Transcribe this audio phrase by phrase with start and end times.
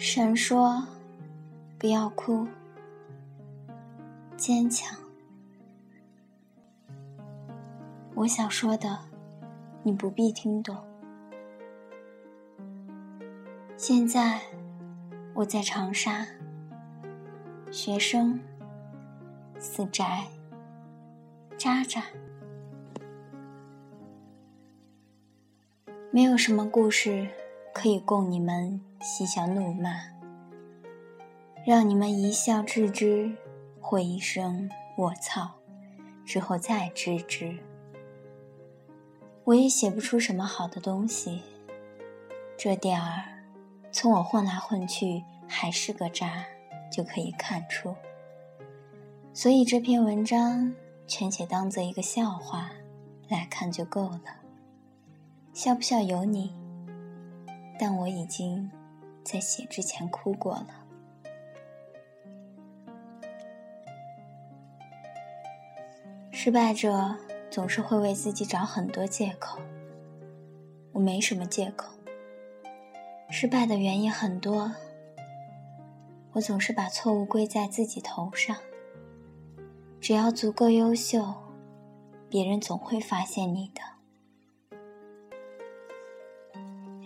[0.00, 0.86] 神说
[1.76, 2.46] ：“不要哭，
[4.36, 4.96] 坚强。”
[8.14, 8.96] 我想说的，
[9.82, 10.76] 你不必听懂。
[13.76, 14.40] 现在
[15.34, 16.24] 我在长沙，
[17.72, 18.38] 学生，
[19.58, 20.24] 死宅，
[21.56, 22.04] 渣渣。
[26.12, 27.28] 没有什么故事
[27.80, 30.00] 可以供你们嬉笑怒骂，
[31.64, 33.30] 让你们一笑置之，
[33.80, 34.68] 或一声
[34.98, 35.48] “我操”
[36.26, 37.56] 之后再知之。
[39.44, 41.40] 我也写不出什么好的东西，
[42.56, 43.22] 这点儿
[43.92, 46.44] 从我混来混去还是个渣
[46.90, 47.94] 就可以看出。
[49.32, 50.74] 所以这篇文章
[51.06, 52.72] 全且当做一个笑话
[53.28, 54.24] 来看就够了。
[55.54, 56.52] 笑不笑由你，
[57.78, 58.70] 但我已经
[59.24, 60.68] 在写之前哭过了。
[66.30, 67.16] 失败者
[67.50, 69.58] 总是会为自己找很多借口，
[70.92, 71.92] 我没什么借口。
[73.30, 74.72] 失败的原因很多，
[76.32, 78.56] 我总是把错误归在自己头上。
[80.00, 81.34] 只要足够优秀，
[82.30, 83.97] 别人总会发现你的。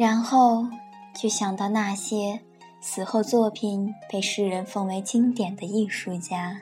[0.00, 0.66] 然后
[1.14, 2.40] 就想到那些
[2.80, 6.58] 死后作品被世人奉为经典的艺术家、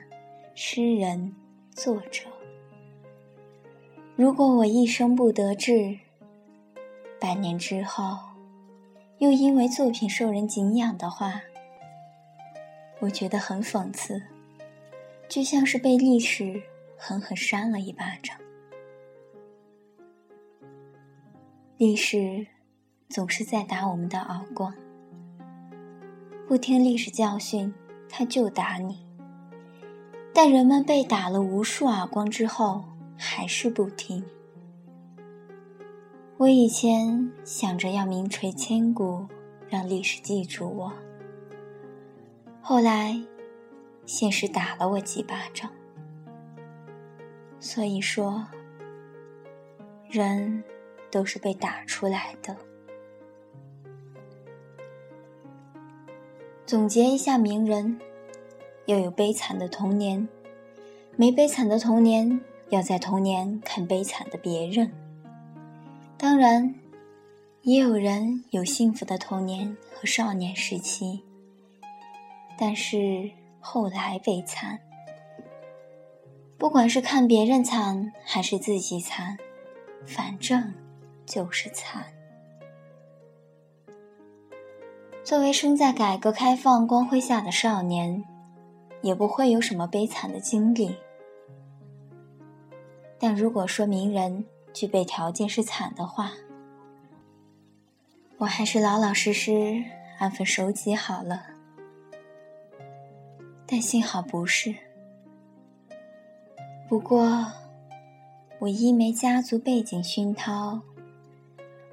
[0.53, 1.33] 诗人、
[1.71, 2.27] 作者。
[4.17, 5.97] 如果我一生不得志，
[7.17, 8.17] 百年之后
[9.19, 11.41] 又因为作品受人敬仰的话，
[12.99, 14.21] 我觉得很讽刺，
[15.29, 16.61] 就像是被历史
[16.97, 18.37] 狠狠扇了一巴掌。
[21.77, 22.45] 历史。
[23.09, 24.71] 总是在打我们的耳光，
[26.47, 27.73] 不听历史教训，
[28.07, 29.03] 他就打你。
[30.31, 32.85] 但人们被打了无数耳光之后，
[33.17, 34.23] 还是不听。
[36.37, 39.25] 我以前想着要名垂千古，
[39.67, 40.93] 让历史记住我。
[42.61, 43.19] 后来，
[44.05, 45.71] 现实打了我几巴掌。
[47.59, 48.45] 所以说，
[50.11, 50.63] 人
[51.09, 52.55] 都是被打出来的。
[56.69, 57.99] 总结一下名人：
[58.85, 60.29] 要有悲惨的童年，
[61.15, 64.91] 没悲惨的童年，要在童年看悲惨的别人。
[66.15, 66.75] 当然，
[67.63, 71.23] 也有人有幸福的童年和少年时期，
[72.55, 74.79] 但是后来悲惨。
[76.59, 79.35] 不管是看别人惨还是自己惨，
[80.05, 80.71] 反正
[81.25, 82.13] 就是惨。
[85.29, 88.25] 作为生在改革开放光辉下的少年，
[89.03, 90.97] 也不会有什么悲惨的经历。
[93.19, 96.31] 但如果说名人具备条件是惨的话，
[98.39, 99.83] 我还是老老实实
[100.17, 101.43] 安分守己好了。
[103.67, 104.73] 但幸好不是。
[106.87, 107.45] 不过，
[108.57, 110.81] 我一没家族背景熏陶，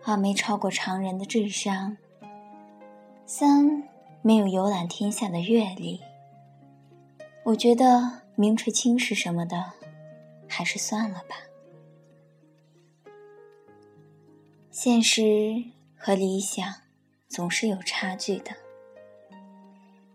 [0.06, 1.98] 二没超过常人的智商。
[3.28, 3.82] 三
[4.22, 6.00] 没有游览天下的阅历，
[7.42, 9.72] 我觉得名垂青史什么的，
[10.48, 11.34] 还是算了吧。
[14.70, 15.65] 现实
[15.97, 16.72] 和理想
[17.28, 18.53] 总是有差距的，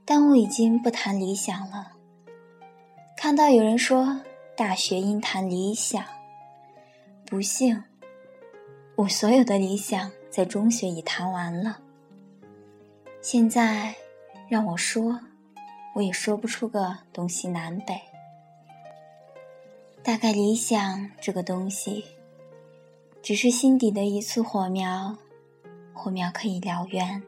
[0.05, 1.91] 但我已经不谈理想了。
[3.17, 4.21] 看到有人说
[4.55, 6.01] 大学应谈理想，
[7.25, 7.83] 不幸，
[8.95, 11.80] 我所有的理想在中学已谈完了。
[13.21, 13.95] 现在
[14.49, 15.19] 让我说，
[15.93, 18.01] 我也说不出个东西南北。
[20.01, 22.03] 大概理想这个东西，
[23.21, 25.15] 只是心底的一簇火苗，
[25.93, 27.21] 火苗可以燎原，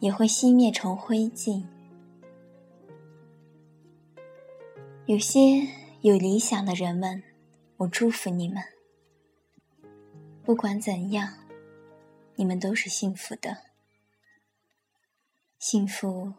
[0.00, 1.62] 也会熄灭成灰烬。
[5.06, 5.68] 有些
[6.00, 7.22] 有理想的人们，
[7.76, 8.60] 我祝福你们。
[10.42, 11.32] 不管怎样，
[12.34, 13.56] 你们都是幸福的。
[15.66, 16.34] 幸福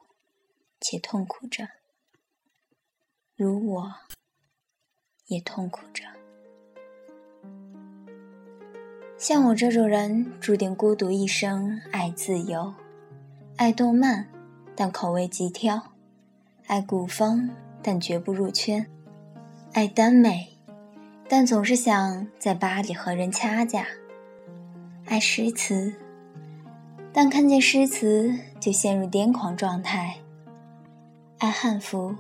[0.80, 1.68] 且痛苦着，
[3.36, 3.96] 如我
[5.26, 6.04] 也痛苦着。
[9.18, 11.82] 像我这种人，注定孤独一生。
[11.92, 12.72] 爱自由，
[13.58, 14.30] 爱动漫，
[14.76, 15.82] 但口味极挑；
[16.68, 17.50] 爱古风，
[17.82, 18.86] 但绝不入圈；
[19.74, 20.56] 爱耽美，
[21.28, 23.86] 但总是想在巴黎和人掐架；
[25.08, 26.05] 爱诗词。
[27.18, 30.18] 但看见诗词，就陷入癫狂状态。
[31.38, 32.14] 爱汉服，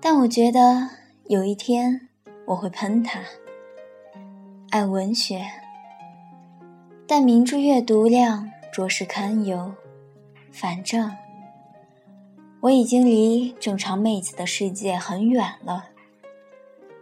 [0.00, 0.88] 但我觉得
[1.24, 2.08] 有一天
[2.46, 3.18] 我会喷它。
[4.70, 5.44] 爱文学，
[7.04, 9.74] 但名著阅读量着实堪忧。
[10.52, 11.10] 反正
[12.60, 15.86] 我已经离正常妹子的世界很远了。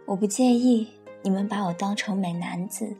[0.07, 0.87] 我不介意
[1.21, 2.97] 你们把我当成美男子。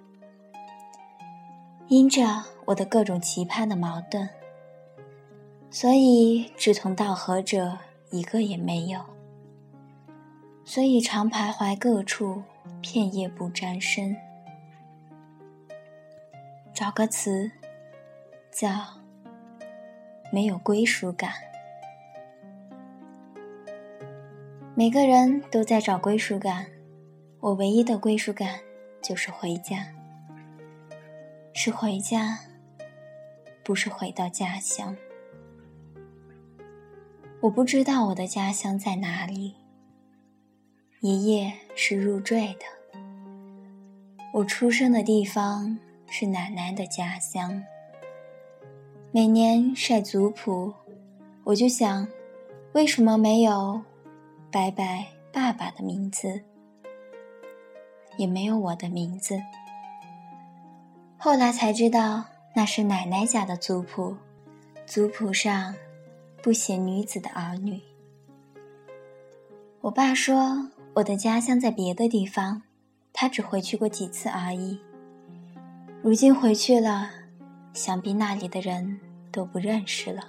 [1.90, 4.28] 因着我的各种奇葩的矛盾，
[5.72, 7.78] 所以志同道合者
[8.10, 9.00] 一个也没有，
[10.66, 12.44] 所以常徘徊各处，
[12.82, 14.14] 片叶不沾身。
[16.74, 17.50] 找个词，
[18.52, 18.70] 叫
[20.30, 21.32] 没有归属感。
[24.76, 26.68] 每个人都在找归属感，
[27.40, 28.60] 我唯一的归属感
[29.02, 29.97] 就是回家。
[31.60, 32.38] 是回家，
[33.64, 34.96] 不是回到家乡。
[37.40, 39.56] 我不知道我的家乡在哪里。
[41.00, 43.00] 一夜是入赘的。
[44.34, 47.64] 我出生的地方是奶奶的家乡。
[49.12, 50.72] 每年晒族谱，
[51.44, 52.08] 我就想，
[52.74, 53.82] 为什么没有
[54.52, 56.40] 白白爸爸的名字，
[58.16, 59.42] 也没有我的名字？
[61.28, 62.24] 后来才知道，
[62.56, 64.16] 那是奶奶家的族谱，
[64.86, 65.76] 族谱上
[66.42, 67.82] 不写女子的儿女。
[69.82, 72.62] 我爸说我的家乡在别的地方，
[73.12, 74.80] 他只回去过几次而已。
[76.02, 77.10] 如今回去了，
[77.74, 78.98] 想必那里的人
[79.30, 80.22] 都不认识了。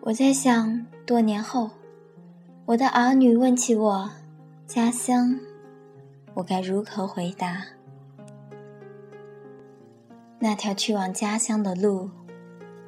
[0.00, 1.68] 我在想，多年后，
[2.64, 4.10] 我的儿女问起我
[4.66, 5.38] 家乡，
[6.32, 7.62] 我该如何回答？
[10.44, 12.10] 那条去往家乡的路，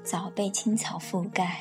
[0.02, 1.60] 早被青草覆盖。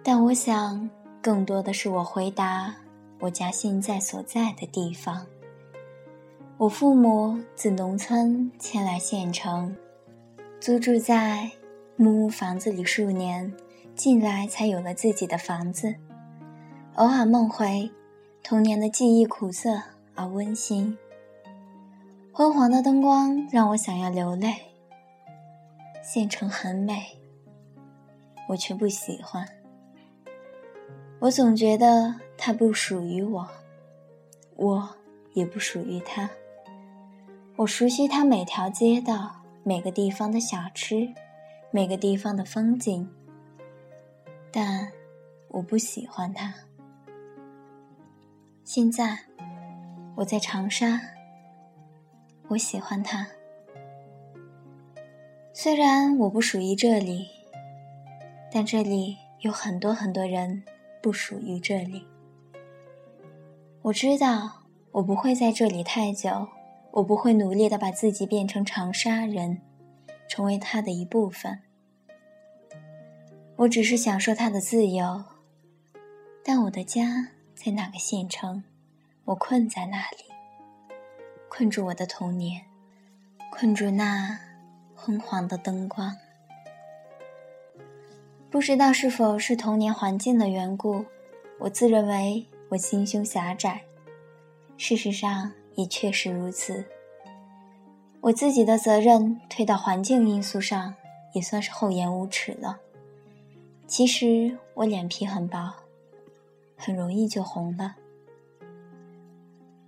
[0.00, 0.88] 但我想，
[1.20, 2.72] 更多的是我回答
[3.18, 5.26] 我家现在所在的地方。
[6.56, 9.76] 我父母自农村迁来县城，
[10.60, 11.50] 租住在
[11.96, 13.52] 木屋房子里数年，
[13.96, 15.92] 近来才有了自己的房子。
[16.94, 17.90] 偶尔梦回
[18.44, 19.82] 童年的记忆，苦涩
[20.14, 20.96] 而温馨。
[22.36, 24.52] 昏黄的灯光让我想要流泪。
[26.02, 27.16] 县城很美，
[28.48, 29.46] 我却不喜欢。
[31.20, 33.48] 我总觉得它不属于我，
[34.56, 34.96] 我
[35.34, 36.28] 也不属于它。
[37.54, 41.08] 我熟悉它每条街道、每个地方的小吃、
[41.70, 43.08] 每个地方的风景，
[44.50, 44.90] 但
[45.50, 46.52] 我不喜欢它。
[48.64, 49.16] 现在
[50.16, 51.13] 我在长沙。
[52.48, 53.26] 我喜欢他，
[55.52, 57.26] 虽然我不属于这里，
[58.52, 60.62] 但这里有很多很多人
[61.02, 62.06] 不属于这里。
[63.82, 64.62] 我知道
[64.92, 66.48] 我不会在这里太久，
[66.92, 69.62] 我不会努力的把自己变成长沙人，
[70.28, 71.60] 成为他的一部分。
[73.56, 75.24] 我只是享受他的自由，
[76.44, 78.62] 但我的家在哪个县城？
[79.24, 80.33] 我困在那里。
[81.56, 82.62] 困住我的童年，
[83.52, 84.36] 困住那
[84.92, 86.12] 昏黄的灯光。
[88.50, 91.04] 不知道是否是童年环境的缘故，
[91.60, 93.82] 我自认为我心胸狭窄。
[94.76, 96.84] 事实上也确实如此。
[98.20, 100.92] 我自己的责任推到环境因素上，
[101.34, 102.80] 也算是厚颜无耻了。
[103.86, 105.72] 其实我脸皮很薄，
[106.76, 107.94] 很容易就红了。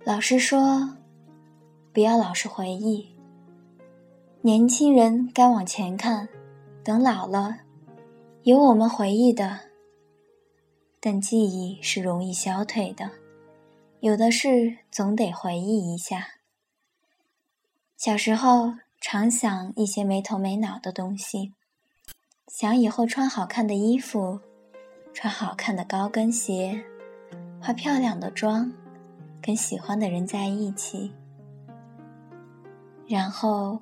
[0.05, 0.93] 老师说。
[1.97, 3.07] 不要老是回忆。
[4.41, 6.29] 年轻人该往前看，
[6.83, 7.61] 等老了，
[8.43, 9.61] 有我们回忆的。
[10.99, 13.09] 但记忆是容易消退的，
[14.01, 16.27] 有的事总得回忆一下。
[17.97, 21.55] 小时候常想一些没头没脑的东西，
[22.47, 24.39] 想以后穿好看的衣服，
[25.15, 26.79] 穿好看的高跟鞋，
[27.59, 28.71] 化漂亮的妆，
[29.41, 31.11] 跟喜欢的人在一起。
[33.07, 33.79] 然后，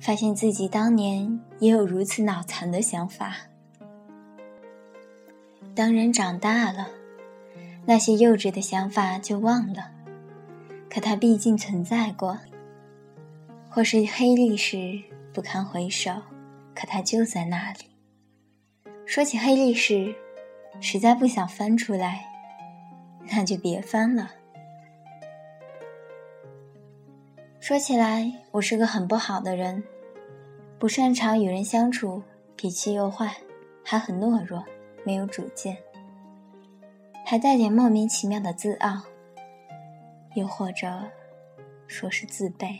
[0.00, 3.36] 发现自己当年也有如此脑残的想法。
[5.74, 6.88] 当人长大了，
[7.84, 9.90] 那些幼稚的想法就忘了。
[10.88, 12.38] 可它毕竟存在过，
[13.68, 15.02] 或是黑历史
[15.34, 16.10] 不堪回首，
[16.74, 17.80] 可它就在那里。
[19.04, 20.14] 说起黑历史，
[20.80, 22.24] 实在不想翻出来，
[23.30, 24.30] 那就别翻了。
[27.66, 29.82] 说起来，我是个很不好的人，
[30.78, 32.22] 不擅长与人相处，
[32.54, 33.38] 脾气又坏，
[33.82, 34.64] 还很懦弱，
[35.04, 35.76] 没有主见，
[37.24, 39.02] 还带点莫名其妙的自傲，
[40.36, 40.86] 又或者
[41.88, 42.78] 说是自卑。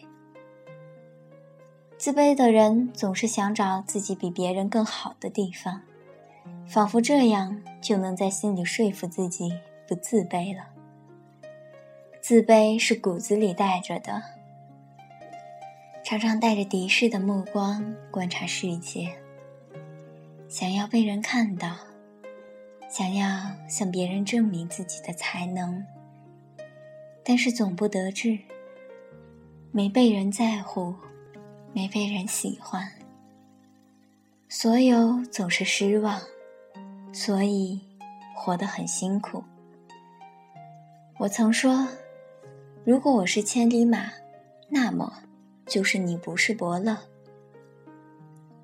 [1.98, 5.80] 自卑的人总是想找自己比别人更好的地方，
[6.64, 9.52] 仿佛这样就能在心里说服自己
[9.88, 10.62] 不自卑了。
[12.20, 14.22] 自卑是骨子里带着的，
[16.06, 19.12] 常常带着敌视的目光观察世界，
[20.48, 21.76] 想要被人看到，
[22.88, 25.84] 想要向别人证明自己的才能，
[27.24, 28.38] 但是总不得志，
[29.72, 30.94] 没被人在乎。
[31.72, 32.88] 没被人喜欢，
[34.48, 36.22] 所有总是失望，
[37.12, 37.78] 所以
[38.34, 39.42] 活得很辛苦。
[41.18, 41.86] 我曾说，
[42.84, 44.10] 如果我是千里马，
[44.70, 45.12] 那么
[45.66, 46.96] 就是你不是伯乐。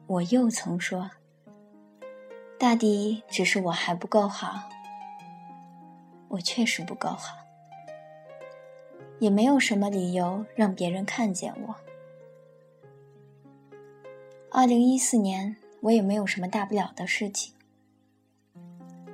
[0.06, 1.10] 我又曾说，
[2.58, 4.68] 大抵只是我还不够好。
[6.28, 7.36] 我确实不够好，
[9.18, 11.74] 也没有什么理由让别人看见我。
[14.50, 17.54] 二零一四年，我也没有什么大不了的事情。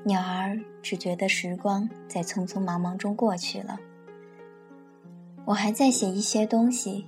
[0.05, 3.79] 鸟儿只觉得时光在匆匆忙忙中过去了。
[5.45, 7.07] 我还在写一些东西，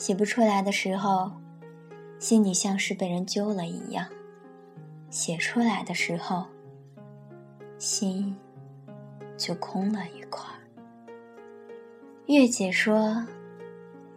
[0.00, 1.30] 写不出来的时候，
[2.18, 4.06] 心里像是被人揪了一样；
[5.10, 6.46] 写出来的时候，
[7.76, 8.34] 心
[9.36, 10.42] 就空了一块。
[12.28, 13.26] 月姐说：“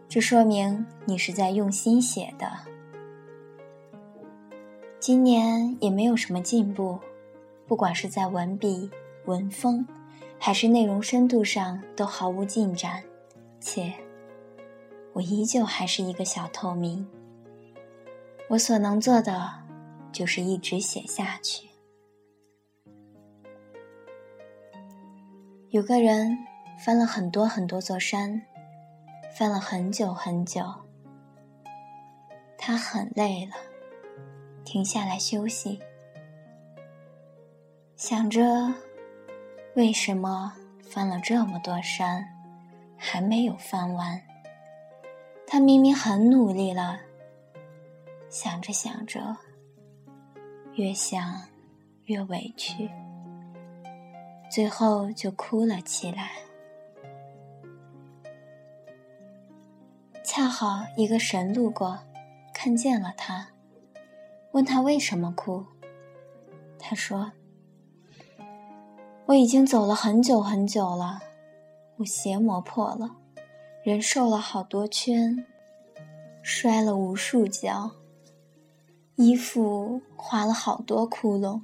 [0.08, 2.50] 这说明你是在用心写的。”
[5.02, 6.98] 今年也没有什么进步，
[7.68, 8.90] 不管是在文笔、
[9.25, 9.86] 文风，
[10.40, 13.04] 还是内容深度上，都毫无进展。
[13.60, 13.94] 且，
[15.13, 17.08] 我依旧还是一个小透明。
[18.50, 19.51] 我所能做的，
[20.12, 21.70] 就是一直写下去。
[25.70, 26.38] 有个人
[26.84, 28.41] 翻了很多很多座山，
[29.36, 30.62] 翻了很久很久，
[32.58, 33.53] 他很累了。
[34.63, 35.79] 停下来休息，
[37.96, 38.74] 想着
[39.75, 42.25] 为什么翻了这么多山
[42.98, 44.22] 还没有翻完？
[45.53, 47.00] 他明明很努力了。
[48.27, 49.38] 想着想着，
[50.74, 51.43] 越想
[52.05, 52.89] 越委屈，
[54.50, 56.31] 最后就哭了起来。
[60.24, 62.00] 恰好一个神路过，
[62.51, 63.50] 看见了他。
[64.53, 65.63] 问他为什么哭，
[66.79, 67.31] 他说
[69.27, 71.19] ：“我已经走了很久很久了，
[71.98, 73.17] 我鞋磨破了，
[73.84, 75.46] 人瘦了好多圈，
[76.42, 77.92] 摔了无数跤，
[79.16, 81.62] 衣服划了好多窟窿，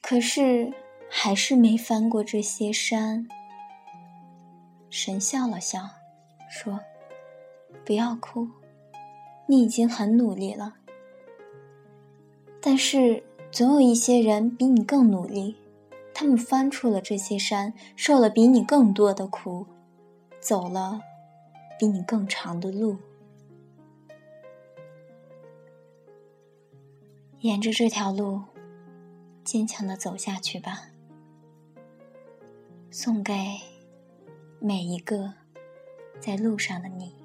[0.00, 0.72] 可是
[1.10, 3.28] 还是没翻过这些山。”
[4.88, 5.80] 神笑了笑，
[6.48, 6.80] 说
[7.84, 8.48] ：“不要哭，
[9.46, 10.76] 你已经很努力了。”
[12.62, 15.56] 但是，总有一些人比你更努力，
[16.14, 19.66] 他们翻出了这些山，受了比你更多的苦，
[20.40, 21.00] 走了
[21.78, 22.96] 比你更长的路。
[27.40, 28.42] 沿着这条路，
[29.44, 30.90] 坚强的走下去吧。
[32.90, 33.34] 送给
[34.58, 35.34] 每一个
[36.18, 37.19] 在路上的你。